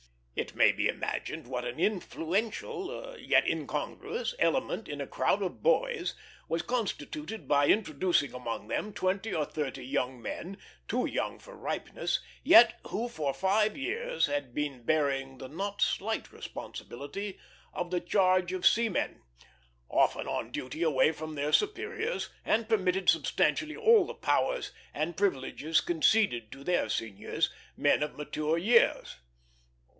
It 0.35 0.55
may 0.55 0.71
be 0.71 0.87
imagined 0.87 1.45
what 1.45 1.63
an 1.63 1.79
influential, 1.79 3.15
yet 3.19 3.47
incongruous, 3.47 4.33
element 4.39 4.87
in 4.87 4.99
a 4.99 5.05
crowd 5.05 5.43
of 5.43 5.61
boys 5.61 6.15
was 6.49 6.63
constituted 6.63 7.47
by 7.47 7.67
introducing 7.67 8.33
among 8.33 8.67
them 8.67 8.93
twenty 8.93 9.31
or 9.31 9.45
thirty 9.45 9.85
young 9.85 10.19
men, 10.19 10.57
too 10.87 11.05
young 11.05 11.37
for 11.37 11.55
ripeness, 11.55 12.19
yet 12.43 12.79
who 12.87 13.07
for 13.07 13.31
five 13.31 13.77
years 13.77 14.25
had 14.25 14.55
been 14.55 14.81
bearing 14.81 15.37
the 15.37 15.47
not 15.47 15.83
slight 15.83 16.31
responsibility 16.31 17.37
of 17.71 17.91
the 17.91 17.99
charge 18.01 18.51
of 18.51 18.65
seamen, 18.65 19.21
often 19.91 20.27
on 20.27 20.49
duty 20.51 20.81
away 20.81 21.11
from 21.11 21.35
their 21.35 21.53
superiors, 21.53 22.29
and 22.43 22.67
permitted 22.67 23.07
substantially 23.07 23.75
all 23.75 24.03
the 24.07 24.15
powers 24.15 24.71
and 24.95 25.15
privileges 25.17 25.79
conceded 25.79 26.51
to 26.51 26.63
their 26.63 26.89
seniors, 26.89 27.51
men 27.77 28.01
of 28.01 28.15
mature 28.17 28.57
years. 28.57 29.17